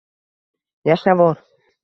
[0.91, 1.39] Yashavor!